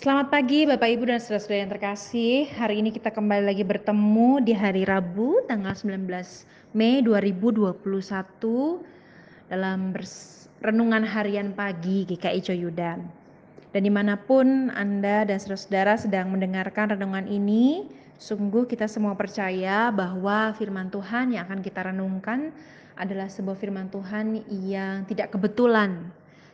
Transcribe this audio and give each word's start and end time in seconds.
Selamat 0.00 0.32
pagi 0.32 0.64
Bapak 0.64 0.96
Ibu 0.96 1.12
dan 1.12 1.20
saudara-saudara 1.20 1.60
yang 1.60 1.72
terkasih. 1.76 2.48
Hari 2.56 2.80
ini 2.80 2.88
kita 2.88 3.12
kembali 3.12 3.52
lagi 3.52 3.60
bertemu 3.68 4.40
di 4.40 4.56
hari 4.56 4.88
Rabu 4.88 5.44
tanggal 5.44 5.76
19 5.76 6.08
Mei 6.72 7.04
2021 7.04 7.76
dalam 9.52 9.92
renungan 10.64 11.04
harian 11.04 11.52
pagi 11.52 12.08
GKI 12.08 12.40
Coyudan. 12.40 13.12
Dan 13.76 13.80
di 13.84 13.92
mana 13.92 14.16
pun 14.16 14.72
Anda 14.72 15.28
dan 15.28 15.36
saudara-saudara 15.36 16.00
sedang 16.00 16.32
mendengarkan 16.32 16.96
renungan 16.96 17.28
ini, 17.28 17.84
sungguh 18.16 18.64
kita 18.64 18.88
semua 18.88 19.12
percaya 19.20 19.92
bahwa 19.92 20.56
firman 20.56 20.88
Tuhan 20.88 21.36
yang 21.36 21.44
akan 21.44 21.60
kita 21.60 21.92
renungkan 21.92 22.56
adalah 22.96 23.28
sebuah 23.28 23.60
firman 23.60 23.92
Tuhan 23.92 24.48
yang 24.48 25.04
tidak 25.04 25.36
kebetulan, 25.36 26.08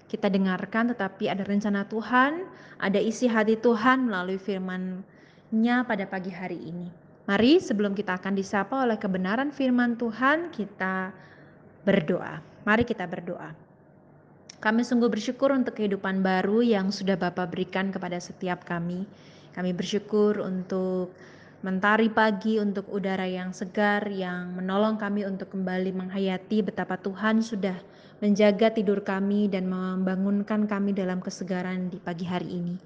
kita 0.06 0.30
dengarkan 0.30 0.94
tetapi 0.94 1.26
ada 1.26 1.42
rencana 1.42 1.82
Tuhan, 1.86 2.46
ada 2.78 2.98
isi 3.02 3.26
hati 3.26 3.58
Tuhan 3.58 4.06
melalui 4.06 4.38
firman-Nya 4.38 5.82
pada 5.86 6.06
pagi 6.06 6.30
hari 6.30 6.58
ini. 6.70 6.88
Mari 7.26 7.58
sebelum 7.58 7.90
kita 7.90 8.22
akan 8.22 8.38
disapa 8.38 8.86
oleh 8.86 8.94
kebenaran 8.94 9.50
firman 9.50 9.98
Tuhan, 9.98 10.54
kita 10.54 11.10
berdoa. 11.82 12.38
Mari 12.62 12.86
kita 12.86 13.02
berdoa. 13.02 13.50
Kami 14.62 14.86
sungguh 14.86 15.10
bersyukur 15.10 15.50
untuk 15.50 15.74
kehidupan 15.74 16.22
baru 16.22 16.62
yang 16.62 16.94
sudah 16.94 17.18
Bapak 17.18 17.50
berikan 17.50 17.90
kepada 17.90 18.16
setiap 18.22 18.62
kami. 18.62 19.04
Kami 19.52 19.70
bersyukur 19.74 20.38
untuk 20.38 21.12
mentari 21.66 22.06
pagi, 22.06 22.62
untuk 22.62 22.86
udara 22.94 23.26
yang 23.26 23.50
segar 23.50 24.06
yang 24.06 24.54
menolong 24.54 24.94
kami 24.94 25.26
untuk 25.26 25.50
kembali 25.50 25.90
menghayati 25.98 26.62
betapa 26.62 26.94
Tuhan 26.94 27.42
sudah 27.42 27.74
menjaga 28.22 28.70
tidur 28.70 29.02
kami 29.02 29.50
dan 29.50 29.66
membangunkan 29.66 30.70
kami 30.70 30.94
dalam 30.94 31.18
kesegaran 31.18 31.90
di 31.90 31.98
pagi 31.98 32.22
hari 32.22 32.62
ini. 32.62 32.78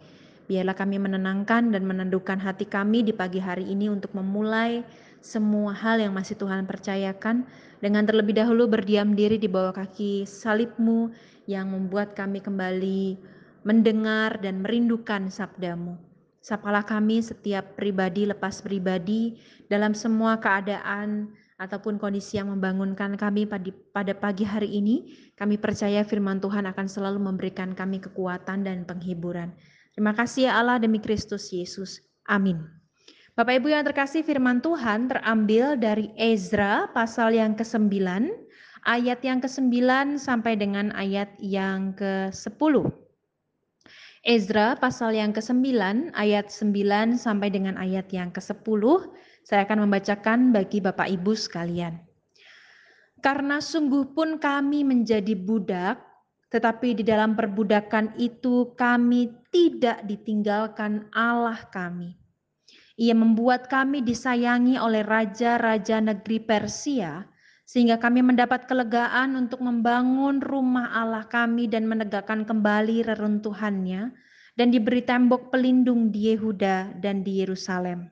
Biarlah 0.48 0.72
kami 0.72 0.96
menenangkan 0.96 1.76
dan 1.76 1.84
menendukan 1.84 2.40
hati 2.40 2.64
kami 2.64 3.04
di 3.04 3.12
pagi 3.12 3.36
hari 3.36 3.68
ini 3.68 3.92
untuk 3.92 4.16
memulai 4.16 4.80
semua 5.20 5.76
hal 5.76 6.00
yang 6.00 6.16
masih 6.16 6.40
Tuhan 6.40 6.64
percayakan 6.64 7.44
dengan 7.84 8.08
terlebih 8.08 8.32
dahulu 8.32 8.64
berdiam 8.64 9.12
diri 9.12 9.36
di 9.36 9.46
bawah 9.46 9.76
kaki 9.76 10.24
salibmu 10.24 11.12
yang 11.44 11.68
membuat 11.68 12.16
kami 12.16 12.40
kembali 12.40 13.20
mendengar 13.60 14.40
dan 14.40 14.64
merindukan 14.64 15.28
sabdamu. 15.28 16.09
Sapalah 16.40 16.88
kami 16.88 17.20
setiap 17.20 17.76
pribadi 17.76 18.24
lepas 18.24 18.64
pribadi 18.64 19.36
dalam 19.68 19.92
semua 19.92 20.40
keadaan 20.40 21.36
ataupun 21.60 22.00
kondisi 22.00 22.40
yang 22.40 22.48
membangunkan 22.48 23.20
kami 23.20 23.44
pada 23.92 24.12
pagi 24.16 24.48
hari 24.48 24.72
ini, 24.72 25.12
kami 25.36 25.60
percaya 25.60 26.00
firman 26.00 26.40
Tuhan 26.40 26.64
akan 26.64 26.86
selalu 26.88 27.20
memberikan 27.20 27.76
kami 27.76 28.00
kekuatan 28.00 28.64
dan 28.64 28.88
penghiburan. 28.88 29.52
Terima 29.92 30.16
kasih 30.16 30.48
ya 30.48 30.64
Allah 30.64 30.80
demi 30.80 30.96
Kristus 30.96 31.52
Yesus. 31.52 32.00
Amin. 32.24 32.64
Bapak 33.36 33.60
Ibu 33.60 33.68
yang 33.76 33.84
terkasih 33.84 34.24
firman 34.24 34.64
Tuhan 34.64 35.12
terambil 35.12 35.76
dari 35.76 36.08
Ezra 36.16 36.88
pasal 36.96 37.36
yang 37.36 37.52
ke-9, 37.52 38.00
ayat 38.88 39.20
yang 39.20 39.44
ke-9 39.44 40.16
sampai 40.16 40.56
dengan 40.56 40.88
ayat 40.96 41.36
yang 41.36 41.92
ke-10. 41.92 43.09
Ezra 44.20 44.76
pasal 44.76 45.16
yang 45.16 45.32
ke-9 45.32 46.12
ayat 46.12 46.52
9 46.52 47.16
sampai 47.16 47.48
dengan 47.48 47.80
ayat 47.80 48.12
yang 48.12 48.28
ke-10 48.28 48.84
saya 49.48 49.64
akan 49.64 49.88
membacakan 49.88 50.52
bagi 50.52 50.84
Bapak 50.84 51.08
Ibu 51.08 51.32
sekalian. 51.32 51.96
Karena 53.24 53.64
sungguh 53.64 54.12
pun 54.12 54.36
kami 54.36 54.84
menjadi 54.84 55.32
budak, 55.32 56.04
tetapi 56.52 57.00
di 57.00 57.04
dalam 57.04 57.32
perbudakan 57.32 58.20
itu 58.20 58.76
kami 58.76 59.32
tidak 59.48 60.04
ditinggalkan 60.04 61.08
Allah 61.16 61.60
kami. 61.72 62.16
Ia 63.00 63.16
membuat 63.16 63.72
kami 63.72 64.04
disayangi 64.04 64.76
oleh 64.76 65.00
raja-raja 65.00 66.04
negeri 66.04 66.44
Persia, 66.44 67.24
sehingga 67.70 68.02
kami 68.02 68.18
mendapat 68.26 68.66
kelegaan 68.66 69.38
untuk 69.38 69.62
membangun 69.62 70.42
rumah 70.42 70.90
Allah 70.90 71.22
kami 71.30 71.70
dan 71.70 71.86
menegakkan 71.86 72.42
kembali 72.42 73.06
reruntuhannya, 73.06 74.10
dan 74.58 74.74
diberi 74.74 75.06
tembok 75.06 75.54
pelindung 75.54 76.10
di 76.10 76.34
Yehuda 76.34 76.98
dan 76.98 77.22
di 77.22 77.38
Yerusalem. 77.38 78.10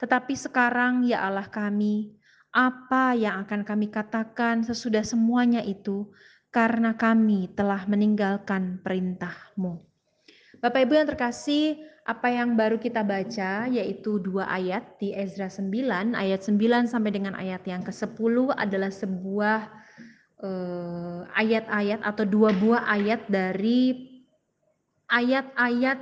Tetapi 0.00 0.32
sekarang 0.32 1.04
ya 1.04 1.20
Allah 1.28 1.52
kami, 1.52 2.16
apa 2.48 3.12
yang 3.12 3.44
akan 3.44 3.60
kami 3.68 3.92
katakan 3.92 4.64
sesudah 4.64 5.04
semuanya 5.04 5.60
itu 5.60 6.08
karena 6.48 6.96
kami 6.96 7.52
telah 7.52 7.84
meninggalkan 7.84 8.80
perintah-Mu. 8.80 9.87
Bapak 10.58 10.90
Ibu 10.90 10.92
yang 10.98 11.06
terkasih, 11.06 11.78
apa 12.02 12.34
yang 12.34 12.58
baru 12.58 12.82
kita 12.82 13.06
baca 13.06 13.70
yaitu 13.70 14.18
dua 14.18 14.48
ayat 14.48 14.98
di 14.98 15.14
Ezra 15.14 15.46
9, 15.46 16.18
ayat 16.18 16.40
9 16.40 16.88
sampai 16.90 17.14
dengan 17.14 17.36
ayat 17.38 17.62
yang 17.62 17.84
ke-10 17.86 18.56
adalah 18.58 18.90
sebuah 18.90 19.70
eh, 20.42 21.20
ayat-ayat 21.36 22.00
uh, 22.02 22.08
atau 22.10 22.24
dua 22.26 22.50
buah 22.56 22.90
ayat 22.90 23.28
dari 23.30 24.08
ayat-ayat 25.06 26.00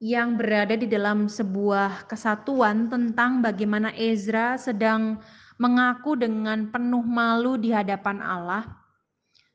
yang 0.00 0.40
berada 0.40 0.80
di 0.80 0.88
dalam 0.88 1.28
sebuah 1.28 2.08
kesatuan 2.08 2.88
tentang 2.88 3.44
bagaimana 3.44 3.92
Ezra 3.92 4.56
sedang 4.56 5.20
mengaku 5.60 6.16
dengan 6.16 6.72
penuh 6.72 7.04
malu 7.04 7.60
di 7.60 7.68
hadapan 7.68 8.24
Allah. 8.24 8.64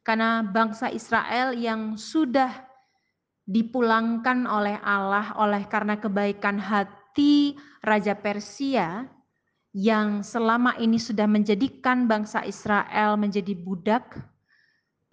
Karena 0.05 0.45
bangsa 0.45 0.93
Israel 0.93 1.57
yang 1.57 1.97
sudah 1.97 2.64
dipulangkan 3.45 4.49
oleh 4.49 4.81
Allah 4.81 5.33
oleh 5.37 5.65
karena 5.69 6.01
kebaikan 6.01 6.57
hati 6.57 7.53
raja 7.85 8.17
Persia 8.17 9.05
yang 9.75 10.25
selama 10.25 10.77
ini 10.81 10.97
sudah 10.97 11.29
menjadikan 11.29 12.09
bangsa 12.09 12.41
Israel 12.45 13.17
menjadi 13.17 13.53
budak 13.53 14.17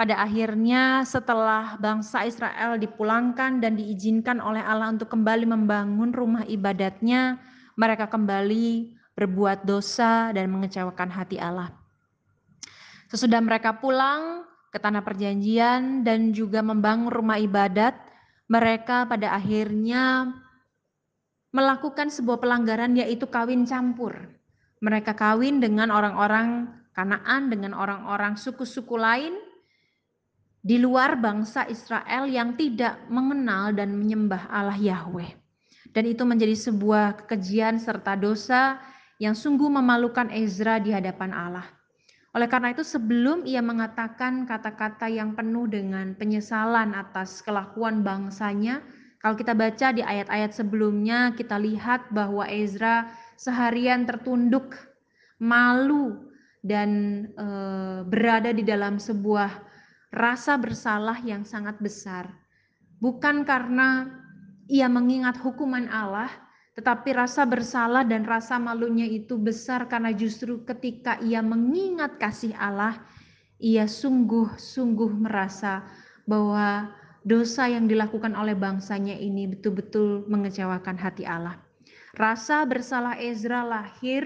pada 0.03 0.19
akhirnya 0.19 1.07
setelah 1.07 1.79
bangsa 1.79 2.27
Israel 2.27 2.75
dipulangkan 2.75 3.63
dan 3.63 3.79
diizinkan 3.79 4.43
oleh 4.43 4.59
Allah 4.59 4.91
untuk 4.91 5.07
kembali 5.07 5.47
membangun 5.47 6.11
rumah 6.11 6.43
ibadatnya, 6.43 7.39
mereka 7.79 8.11
kembali 8.11 8.99
berbuat 9.15 9.63
dosa 9.63 10.35
dan 10.35 10.51
mengecewakan 10.51 11.07
hati 11.07 11.39
Allah. 11.39 11.71
Sesudah 13.15 13.39
mereka 13.45 13.79
pulang 13.79 14.43
ke 14.75 14.81
tanah 14.83 15.07
perjanjian 15.07 16.03
dan 16.03 16.35
juga 16.35 16.67
membangun 16.67 17.13
rumah 17.13 17.39
ibadat, 17.39 17.95
mereka 18.53 19.09
pada 19.09 19.33
akhirnya 19.33 20.29
melakukan 21.57 22.13
sebuah 22.13 22.37
pelanggaran 22.37 22.93
yaitu 22.93 23.25
kawin 23.25 23.65
campur. 23.65 24.13
Mereka 24.85 25.17
kawin 25.17 25.65
dengan 25.65 25.89
orang-orang 25.89 26.69
Kanaan, 26.93 27.49
dengan 27.49 27.73
orang-orang 27.73 28.37
suku-suku 28.37 29.01
lain, 29.01 29.33
di 30.61 30.77
luar 30.77 31.17
bangsa 31.17 31.65
Israel 31.65 32.29
yang 32.29 32.53
tidak 32.61 33.01
mengenal 33.09 33.73
dan 33.73 33.97
menyembah 33.97 34.53
Allah 34.53 34.77
Yahweh. 34.77 35.33
Dan 35.89 36.05
itu 36.05 36.21
menjadi 36.29 36.53
sebuah 36.53 37.25
kekejian 37.25 37.81
serta 37.81 38.13
dosa 38.21 38.77
yang 39.17 39.33
sungguh 39.33 39.73
memalukan 39.73 40.29
Ezra 40.29 40.77
di 40.77 40.93
hadapan 40.93 41.33
Allah. 41.33 41.65
Oleh 42.33 42.49
karena 42.49 42.73
itu 42.73 42.81
sebelum 42.81 43.45
ia 43.45 43.61
mengatakan 43.61 44.49
kata-kata 44.49 45.05
yang 45.13 45.37
penuh 45.37 45.69
dengan 45.69 46.17
penyesalan 46.17 46.97
atas 46.97 47.45
kelakuan 47.45 48.01
bangsanya, 48.01 48.81
kalau 49.21 49.37
kita 49.37 49.53
baca 49.53 49.93
di 49.93 50.01
ayat-ayat 50.01 50.51
sebelumnya 50.57 51.37
kita 51.37 51.61
lihat 51.61 52.09
bahwa 52.11 52.49
Ezra 52.49 53.07
seharian 53.37 54.09
tertunduk, 54.09 54.75
malu 55.39 56.33
dan 56.65 56.91
e, 57.37 57.47
berada 58.09 58.51
di 58.51 58.65
dalam 58.65 58.97
sebuah 58.97 59.51
rasa 60.11 60.57
bersalah 60.57 61.21
yang 61.23 61.45
sangat 61.45 61.79
besar. 61.79 62.33
Bukan 62.99 63.45
karena 63.45 64.09
ia 64.73 64.89
mengingat 64.89 65.37
hukuman 65.39 65.87
Allah, 65.87 66.33
tetapi 66.73 67.13
rasa 67.13 67.45
bersalah 67.45 68.01
dan 68.09 68.25
rasa 68.25 68.57
malunya 68.57 69.05
itu 69.05 69.37
besar 69.37 69.85
karena 69.93 70.09
justru 70.17 70.65
ketika 70.65 71.21
ia 71.21 71.45
mengingat 71.45 72.17
kasih 72.17 72.57
Allah, 72.57 72.97
ia 73.61 73.85
sungguh-sungguh 73.85 75.13
merasa 75.21 75.85
bahwa 76.25 76.89
dosa 77.29 77.69
yang 77.69 77.85
dilakukan 77.85 78.33
oleh 78.33 78.57
bangsanya 78.57 79.15
ini 79.15 79.53
betul-betul 79.53 80.25
mengecewakan 80.33 80.97
hati 80.97 81.29
Allah. 81.29 81.61
Rasa 82.17 82.65
bersalah 82.65 83.21
Ezra 83.21 83.65
lahir 83.69 84.25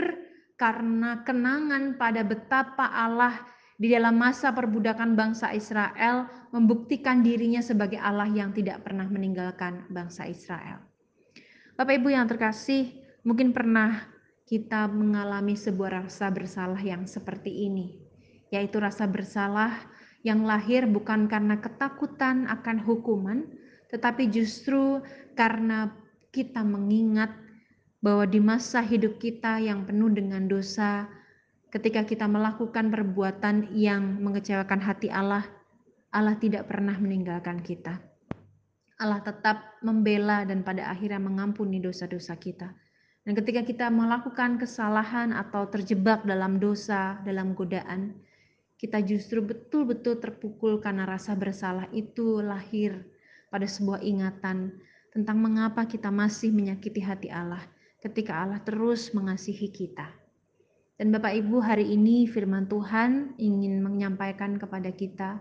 karena 0.54 1.26
kenangan 1.26 1.98
pada 1.98 2.22
betapa 2.22 2.88
Allah 2.94 3.42
di 3.76 3.92
dalam 3.92 4.16
masa 4.16 4.54
perbudakan 4.54 5.18
bangsa 5.18 5.52
Israel 5.52 6.30
membuktikan 6.54 7.20
dirinya 7.20 7.60
sebagai 7.60 8.00
Allah 8.00 8.30
yang 8.30 8.54
tidak 8.56 8.86
pernah 8.86 9.04
meninggalkan 9.10 9.84
bangsa 9.92 10.24
Israel. 10.30 10.95
Bapak 11.76 12.00
Ibu 12.00 12.08
yang 12.08 12.24
terkasih, 12.24 12.88
mungkin 13.20 13.52
pernah 13.52 14.00
kita 14.48 14.88
mengalami 14.88 15.52
sebuah 15.60 16.08
rasa 16.08 16.32
bersalah 16.32 16.80
yang 16.80 17.04
seperti 17.04 17.68
ini, 17.68 18.00
yaitu 18.48 18.80
rasa 18.80 19.04
bersalah 19.04 19.84
yang 20.24 20.48
lahir 20.48 20.88
bukan 20.88 21.28
karena 21.28 21.60
ketakutan 21.60 22.48
akan 22.48 22.80
hukuman, 22.80 23.44
tetapi 23.92 24.32
justru 24.32 25.04
karena 25.36 25.92
kita 26.32 26.64
mengingat 26.64 27.36
bahwa 28.00 28.24
di 28.24 28.40
masa 28.40 28.80
hidup 28.80 29.20
kita 29.20 29.60
yang 29.60 29.84
penuh 29.84 30.08
dengan 30.08 30.48
dosa, 30.48 31.04
ketika 31.68 32.08
kita 32.08 32.24
melakukan 32.24 32.88
perbuatan 32.88 33.76
yang 33.76 34.24
mengecewakan 34.24 34.80
hati 34.80 35.12
Allah, 35.12 35.44
Allah 36.08 36.40
tidak 36.40 36.72
pernah 36.72 36.96
meninggalkan 36.96 37.60
kita. 37.60 38.15
Allah 38.96 39.20
tetap 39.20 39.76
membela 39.84 40.48
dan 40.48 40.64
pada 40.64 40.88
akhirnya 40.88 41.20
mengampuni 41.20 41.80
dosa-dosa 41.80 42.32
kita. 42.40 42.72
Dan 43.26 43.34
ketika 43.34 43.66
kita 43.66 43.86
melakukan 43.90 44.56
kesalahan 44.56 45.34
atau 45.34 45.66
terjebak 45.68 46.22
dalam 46.22 46.62
dosa, 46.62 47.18
dalam 47.26 47.52
godaan, 47.52 48.14
kita 48.78 49.02
justru 49.02 49.42
betul-betul 49.42 50.20
terpukul 50.22 50.78
karena 50.78 51.04
rasa 51.04 51.34
bersalah 51.34 51.90
itu 51.90 52.40
lahir 52.40 53.04
pada 53.50 53.66
sebuah 53.66 54.04
ingatan 54.04 54.78
tentang 55.10 55.40
mengapa 55.40 55.88
kita 55.88 56.12
masih 56.12 56.52
menyakiti 56.52 57.00
hati 57.00 57.28
Allah 57.32 57.64
ketika 58.04 58.36
Allah 58.36 58.60
terus 58.62 59.10
mengasihi 59.16 59.72
kita. 59.72 60.06
Dan 60.96 61.12
Bapak 61.12 61.36
Ibu, 61.36 61.60
hari 61.60 61.92
ini 61.92 62.24
firman 62.24 62.68
Tuhan 62.68 63.36
ingin 63.36 63.84
menyampaikan 63.84 64.56
kepada 64.56 64.88
kita 64.92 65.40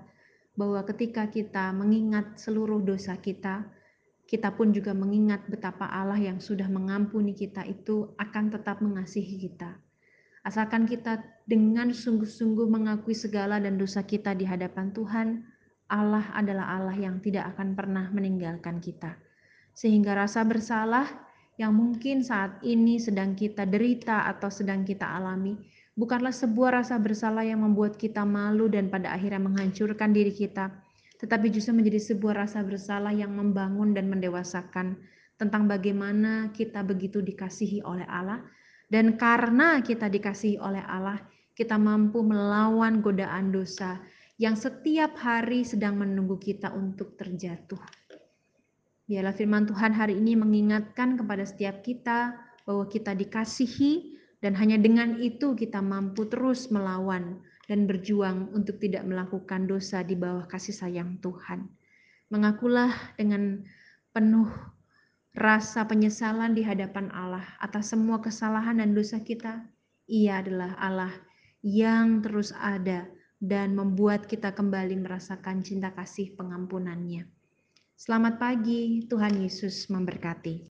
bahwa 0.55 0.81
ketika 0.87 1.27
kita 1.27 1.71
mengingat 1.75 2.39
seluruh 2.39 2.79
dosa 2.79 3.19
kita, 3.19 3.67
kita 4.25 4.55
pun 4.57 4.73
juga 4.73 4.95
mengingat 4.95 5.45
betapa 5.45 5.85
Allah 5.85 6.17
yang 6.17 6.41
sudah 6.41 6.65
mengampuni 6.65 7.37
kita 7.37 7.61
itu 7.67 8.15
akan 8.17 8.49
tetap 8.49 8.81
mengasihi 8.81 9.37
kita. 9.37 9.77
Asalkan 10.41 10.89
kita 10.89 11.21
dengan 11.45 11.93
sungguh-sungguh 11.93 12.65
mengakui 12.65 13.13
segala 13.13 13.61
dan 13.61 13.77
dosa 13.77 14.01
kita 14.01 14.33
di 14.33 14.45
hadapan 14.45 14.93
Tuhan, 14.93 15.27
Allah 15.85 16.25
adalah 16.33 16.73
Allah 16.77 16.97
yang 16.97 17.21
tidak 17.21 17.53
akan 17.53 17.77
pernah 17.77 18.09
meninggalkan 18.09 18.81
kita. 18.81 19.17
Sehingga 19.77 20.17
rasa 20.17 20.41
bersalah 20.41 21.05
yang 21.61 21.73
mungkin 21.77 22.25
saat 22.25 22.57
ini 22.65 22.97
sedang 22.97 23.37
kita 23.37 23.69
derita 23.69 24.25
atau 24.25 24.49
sedang 24.49 24.81
kita 24.81 25.05
alami, 25.05 25.55
bukanlah 25.95 26.35
sebuah 26.35 26.83
rasa 26.83 26.99
bersalah 26.99 27.47
yang 27.47 27.63
membuat 27.63 27.95
kita 27.95 28.27
malu 28.27 28.67
dan 28.67 28.91
pada 28.91 29.15
akhirnya 29.15 29.39
menghancurkan 29.39 30.11
diri 30.11 30.35
kita, 30.35 30.71
tetapi 31.17 31.47
justru 31.49 31.71
menjadi 31.71 32.13
sebuah 32.13 32.45
rasa 32.45 32.61
bersalah 32.61 33.15
yang 33.15 33.31
membangun 33.31 33.95
dan 33.95 34.11
mendewasakan 34.11 34.99
tentang 35.39 35.67
bagaimana 35.67 36.51
kita 36.51 36.83
begitu 36.83 37.23
dikasihi 37.23 37.83
oleh 37.83 38.03
Allah, 38.07 38.43
dan 38.91 39.15
karena 39.15 39.79
kita 39.79 40.11
dikasihi 40.11 40.59
oleh 40.59 40.83
Allah, 40.83 41.19
kita 41.55 41.79
mampu 41.79 42.19
melawan 42.21 42.99
godaan 42.99 43.55
dosa 43.55 43.99
yang 44.35 44.59
setiap 44.59 45.15
hari 45.15 45.63
sedang 45.63 45.95
menunggu 45.95 46.35
kita 46.35 46.75
untuk 46.75 47.15
terjatuh. 47.15 47.79
Biarlah 49.07 49.31
firman 49.31 49.63
Tuhan 49.63 49.95
hari 49.95 50.19
ini 50.19 50.35
mengingatkan 50.35 51.15
kepada 51.15 51.47
setiap 51.47 51.79
kita 51.79 52.35
bahwa 52.67 52.89
kita 52.89 53.15
dikasihi 53.15 54.17
dan 54.45 54.53
hanya 54.61 54.77
dengan 54.77 55.17
itu 55.17 55.57
kita 55.57 55.81
mampu 55.81 56.29
terus 56.29 56.69
melawan 56.69 57.41
dan 57.65 57.89
berjuang 57.89 58.53
untuk 58.53 58.77
tidak 58.77 59.01
melakukan 59.01 59.65
dosa 59.65 60.05
di 60.05 60.13
bawah 60.13 60.45
kasih 60.45 60.77
sayang 60.77 61.17
Tuhan. 61.17 61.65
Mengakulah 62.29 62.93
dengan 63.17 63.65
penuh 64.13 64.45
rasa 65.33 65.89
penyesalan 65.89 66.53
di 66.53 66.61
hadapan 66.61 67.09
Allah 67.09 67.41
atas 67.57 67.89
semua 67.89 68.21
kesalahan 68.21 68.77
dan 68.77 68.93
dosa 68.93 69.17
kita. 69.17 69.65
Ia 70.05 70.45
adalah 70.45 70.77
Allah 70.77 71.13
yang 71.65 72.21
terus 72.21 72.53
ada 72.53 73.09
dan 73.41 73.73
membuat 73.73 74.29
kita 74.29 74.53
kembali 74.53 75.01
merasakan 75.01 75.65
cinta 75.65 75.89
kasih 75.89 76.37
pengampunannya. 76.37 77.25
Selamat 77.97 78.37
pagi, 78.37 79.09
Tuhan 79.09 79.41
Yesus 79.41 79.89
memberkati. 79.89 80.61